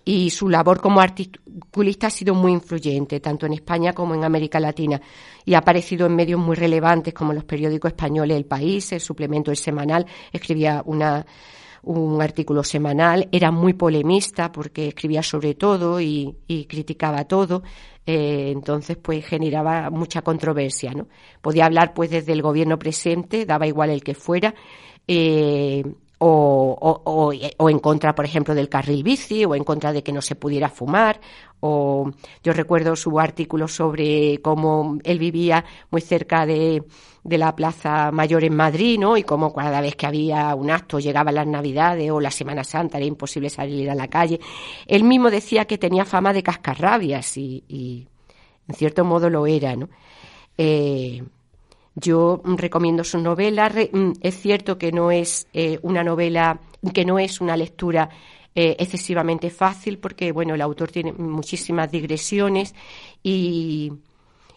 Y 0.03 0.29
su 0.29 0.50
labor 0.50 0.79
como 0.81 1.00
articulista 1.00 2.08
ha 2.08 2.10
sido 2.10 2.34
muy 2.34 2.51
influyente, 2.51 3.20
tanto 3.20 3.46
en 3.46 3.53
España 3.53 3.93
como 3.93 4.15
en 4.15 4.24
América 4.24 4.60
Latina, 4.60 5.01
y 5.46 5.53
ha 5.53 5.60
aparecido 5.60 6.08
en 6.08 6.15
medios 6.15 6.39
muy 6.39 6.55
relevantes 6.55 7.13
como 7.13 7.34
los 7.34 7.43
periódicos 7.43 7.91
españoles 7.91 8.38
El 8.38 8.46
País, 8.46 8.91
el 8.91 9.00
suplemento 9.00 9.51
El 9.51 9.58
Semanal, 9.58 10.05
escribía 10.31 10.81
una, 10.86 11.25
un 11.84 12.22
artículo 12.22 12.63
semanal, 12.63 13.27
era 13.31 13.51
muy 13.51 13.74
polemista 13.74 14.51
porque 14.51 14.89
escribía 14.89 15.24
sobre 15.24 15.55
todo 15.55 16.00
y, 16.00 16.36
criticaba 16.67 17.25
todo, 17.25 17.63
eh, 18.05 18.51
entonces 18.51 18.98
pues 18.98 19.25
generaba 19.25 19.89
mucha 19.89 20.22
controversia, 20.22 20.93
¿no? 20.93 21.08
Podía 21.41 21.65
hablar 21.65 21.93
pues 21.93 22.10
desde 22.10 22.34
el 22.34 22.41
gobierno 22.41 22.77
presente, 22.77 23.46
daba 23.46 23.67
igual 23.67 23.89
el 23.89 24.03
que 24.03 24.15
fuera, 24.15 24.53
eh, 25.08 25.84
o, 26.24 27.34
o, 27.58 27.70
en 27.70 27.80
contra, 27.80 28.13
por 28.13 28.25
ejemplo, 28.25 28.54
del 28.54 28.70
carril 28.70 29.01
bici, 29.01 29.44
o 29.44 29.56
en 29.56 29.63
contra 29.63 29.92
de 29.92 30.04
que 30.04 30.13
no 30.13 30.22
se 30.22 30.36
pudiera 30.36 30.70
fumar, 30.70 31.20
o 31.62 32.12
yo 32.44 32.54
recuerdo 32.54 32.96
su 32.96 33.20
artículo 33.20 33.68
sobre 33.68 34.40
cómo 34.42 35.00
él 35.04 35.18
vivía 35.18 35.66
muy 35.90 36.01
cerca 36.01 36.46
de, 36.46 36.84
de 37.24 37.38
la 37.40 37.56
Plaza 37.56 38.12
Mayor 38.12 38.44
en 38.44 38.56
Madrid, 38.56 39.00
¿no? 39.00 39.18
Y 39.18 39.24
cómo 39.24 39.51
cada 39.51 39.82
vez 39.82 39.96
que 39.96 40.06
había 40.06 40.54
un 40.54 40.70
acto, 40.70 41.00
llegaban 41.00 41.34
las 41.34 41.48
Navidades 41.48 42.12
o 42.12 42.22
la 42.22 42.30
Semana 42.30 42.63
Santa, 42.63 42.98
era 43.00 43.08
imposible 43.08 43.50
salir 43.50 43.90
a 43.90 43.96
la 43.96 44.08
calle. 44.08 44.40
Él 44.86 45.04
mismo 45.04 45.32
decía 45.32 45.66
que 45.66 45.80
tenía 45.80 46.06
fama 46.06 46.34
de 46.34 46.44
cascarrabias 46.44 47.36
y, 47.38 47.63
y 47.68 48.08
en 48.68 48.75
cierto 48.75 49.04
modo 49.04 49.28
lo 49.28 49.48
era, 49.48 49.75
¿no? 49.75 49.90
Eh, 50.56 51.24
yo 51.95 52.41
recomiendo 52.43 53.03
su 53.03 53.19
novela. 53.19 53.69
Mm, 53.69 54.13
es 54.21 54.39
cierto 54.39 54.77
que 54.77 54.91
no 54.91 55.12
es 55.12 55.48
eh, 55.53 55.79
una 55.81 56.03
novela, 56.03 56.60
que 56.93 57.05
no 57.05 57.19
es 57.19 57.41
una 57.41 57.57
lectura 57.57 58.10
eh, 58.55 58.75
excesivamente 58.79 59.50
fácil, 59.50 59.98
porque 59.98 60.31
bueno, 60.31 60.55
el 60.55 60.62
autor 60.62 60.91
tiene 60.91 61.13
muchísimas 61.13 61.91
digresiones 61.91 62.75
y, 63.24 63.93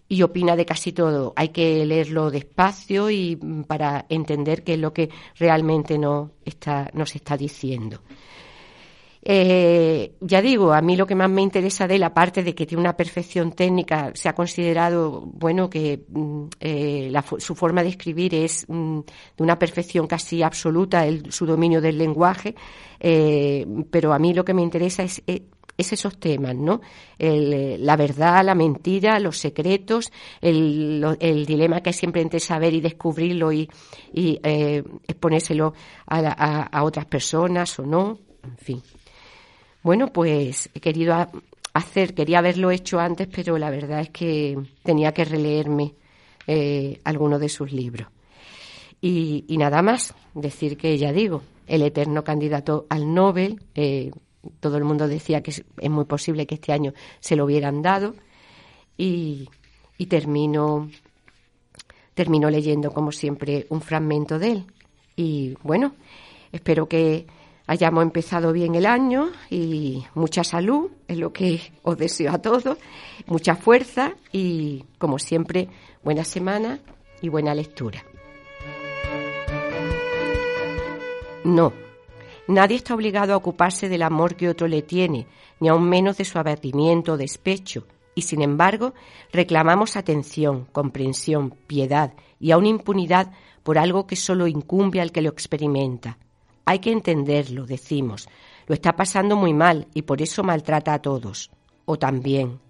y 0.08 0.22
opina 0.22 0.56
de 0.56 0.66
casi 0.66 0.92
todo. 0.92 1.32
Hay 1.36 1.48
que 1.50 1.84
leerlo 1.86 2.30
despacio 2.30 3.10
y 3.10 3.36
mm, 3.36 3.62
para 3.64 4.06
entender 4.08 4.64
qué 4.64 4.74
es 4.74 4.80
lo 4.80 4.92
que 4.92 5.10
realmente 5.36 5.98
no 5.98 6.32
está, 6.44 6.90
nos 6.94 7.14
está 7.14 7.36
diciendo. 7.36 8.00
Eh, 9.26 10.16
ya 10.20 10.42
digo, 10.42 10.74
a 10.74 10.82
mí 10.82 10.96
lo 10.96 11.06
que 11.06 11.14
más 11.14 11.30
me 11.30 11.40
interesa 11.40 11.88
de 11.88 11.94
él, 11.94 12.02
aparte 12.02 12.42
de 12.42 12.54
que 12.54 12.66
tiene 12.66 12.82
una 12.82 12.94
perfección 12.94 13.52
técnica, 13.52 14.10
se 14.12 14.28
ha 14.28 14.34
considerado, 14.34 15.22
bueno, 15.22 15.70
que 15.70 16.04
mm, 16.06 16.44
eh, 16.60 17.12
su 17.38 17.54
forma 17.54 17.82
de 17.82 17.88
escribir 17.88 18.34
es 18.34 18.66
mm, 18.68 18.98
de 18.98 19.42
una 19.42 19.58
perfección 19.58 20.06
casi 20.06 20.42
absoluta, 20.42 21.06
el, 21.06 21.32
su 21.32 21.46
dominio 21.46 21.80
del 21.80 21.96
lenguaje, 21.96 22.54
eh, 23.00 23.66
pero 23.90 24.12
a 24.12 24.18
mí 24.18 24.34
lo 24.34 24.44
que 24.44 24.52
me 24.52 24.60
interesa 24.60 25.02
es, 25.04 25.22
esos 25.76 26.18
temas, 26.20 26.54
¿no? 26.54 26.82
la 27.18 27.96
verdad, 27.96 28.44
la 28.44 28.54
mentira, 28.54 29.18
los 29.18 29.38
secretos, 29.38 30.12
el, 30.40 31.44
dilema 31.46 31.80
que 31.80 31.90
hay 31.90 31.94
siempre 31.94 32.22
entre 32.22 32.38
saber 32.40 32.74
y 32.74 32.80
descubrirlo 32.80 33.50
y, 33.52 33.68
exponérselo 34.12 35.74
a 36.06 36.84
otras 36.84 37.06
personas 37.06 37.76
o 37.80 37.86
no, 37.86 38.18
en 38.44 38.56
fin. 38.58 38.82
Bueno, 39.84 40.10
pues 40.14 40.70
he 40.72 40.80
querido 40.80 41.14
hacer, 41.74 42.14
quería 42.14 42.38
haberlo 42.38 42.70
hecho 42.70 42.98
antes, 42.98 43.28
pero 43.28 43.58
la 43.58 43.68
verdad 43.68 44.00
es 44.00 44.08
que 44.08 44.58
tenía 44.82 45.12
que 45.12 45.26
releerme 45.26 45.92
eh, 46.46 47.02
alguno 47.04 47.38
de 47.38 47.50
sus 47.50 47.70
libros. 47.70 48.08
Y, 49.02 49.44
nada 49.58 49.82
más, 49.82 50.14
decir 50.32 50.78
que 50.78 50.96
ya 50.96 51.12
digo, 51.12 51.42
el 51.66 51.82
eterno 51.82 52.24
candidato 52.24 52.86
al 52.88 53.12
Nobel, 53.12 53.60
eh, 53.74 54.10
todo 54.58 54.78
el 54.78 54.84
mundo 54.84 55.06
decía 55.06 55.42
que 55.42 55.50
es, 55.50 55.62
muy 55.90 56.06
posible 56.06 56.46
que 56.46 56.54
este 56.54 56.72
año 56.72 56.94
se 57.20 57.36
lo 57.36 57.44
hubieran 57.44 57.82
dado, 57.82 58.14
y, 58.96 59.50
y 59.98 60.06
termino, 60.06 60.88
termino 62.14 62.48
leyendo, 62.48 62.90
como 62.90 63.12
siempre, 63.12 63.66
un 63.68 63.82
fragmento 63.82 64.38
de 64.38 64.50
él. 64.50 64.64
Y 65.14 65.58
bueno, 65.62 65.94
espero 66.52 66.88
que 66.88 67.26
hayamos 67.66 68.02
empezado 68.02 68.52
bien 68.52 68.74
el 68.74 68.86
año 68.86 69.30
y 69.50 70.04
mucha 70.14 70.44
salud, 70.44 70.90
es 71.08 71.18
lo 71.18 71.32
que 71.32 71.60
os 71.82 71.96
deseo 71.96 72.32
a 72.32 72.38
todos, 72.38 72.78
mucha 73.26 73.56
fuerza 73.56 74.14
y, 74.32 74.84
como 74.98 75.18
siempre, 75.18 75.68
buena 76.02 76.24
semana 76.24 76.80
y 77.20 77.28
buena 77.28 77.54
lectura. 77.54 78.04
No, 81.44 81.72
nadie 82.48 82.76
está 82.76 82.94
obligado 82.94 83.34
a 83.34 83.36
ocuparse 83.36 83.88
del 83.88 84.02
amor 84.02 84.34
que 84.34 84.48
otro 84.48 84.66
le 84.66 84.82
tiene, 84.82 85.26
ni 85.60 85.68
aun 85.68 85.88
menos 85.88 86.16
de 86.16 86.24
su 86.24 86.38
abatimiento 86.38 87.12
o 87.12 87.16
despecho, 87.16 87.86
y 88.14 88.22
sin 88.22 88.42
embargo 88.42 88.94
reclamamos 89.32 89.96
atención, 89.96 90.66
comprensión, 90.72 91.50
piedad 91.66 92.14
y 92.40 92.52
aun 92.52 92.66
impunidad 92.66 93.32
por 93.62 93.78
algo 93.78 94.06
que 94.06 94.16
solo 94.16 94.46
incumbe 94.46 95.00
al 95.00 95.12
que 95.12 95.22
lo 95.22 95.30
experimenta. 95.30 96.18
Hay 96.66 96.78
que 96.78 96.92
entenderlo, 96.92 97.66
decimos. 97.66 98.28
Lo 98.66 98.74
está 98.74 98.96
pasando 98.96 99.36
muy 99.36 99.52
mal 99.52 99.88
y 99.94 100.02
por 100.02 100.22
eso 100.22 100.42
maltrata 100.42 100.94
a 100.94 101.02
todos. 101.02 101.50
O 101.84 101.98
también. 101.98 102.60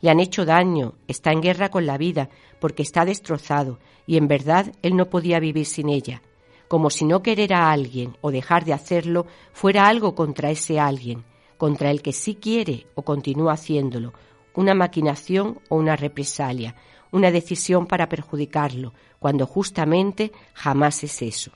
Le 0.00 0.10
han 0.10 0.20
hecho 0.20 0.44
daño, 0.44 0.94
está 1.06 1.30
en 1.30 1.40
guerra 1.40 1.70
con 1.70 1.86
la 1.86 1.96
vida, 1.96 2.28
porque 2.58 2.82
está 2.82 3.04
destrozado, 3.04 3.78
y 4.06 4.16
en 4.16 4.28
verdad 4.28 4.72
él 4.82 4.96
no 4.96 5.08
podía 5.08 5.38
vivir 5.38 5.66
sin 5.66 5.88
ella, 5.88 6.22
como 6.68 6.90
si 6.90 7.04
no 7.04 7.22
querer 7.22 7.54
a 7.54 7.70
alguien 7.70 8.16
o 8.20 8.30
dejar 8.30 8.64
de 8.64 8.72
hacerlo 8.72 9.26
fuera 9.52 9.86
algo 9.86 10.14
contra 10.14 10.50
ese 10.50 10.80
alguien, 10.80 11.24
contra 11.56 11.90
el 11.90 12.02
que 12.02 12.12
sí 12.12 12.34
quiere 12.34 12.86
o 12.94 13.02
continúa 13.02 13.52
haciéndolo, 13.52 14.12
una 14.54 14.74
maquinación 14.74 15.60
o 15.68 15.76
una 15.76 15.96
represalia, 15.96 16.74
una 17.12 17.30
decisión 17.30 17.86
para 17.86 18.08
perjudicarlo, 18.08 18.92
cuando 19.18 19.46
justamente 19.46 20.32
jamás 20.52 21.04
es 21.04 21.22
eso. 21.22 21.52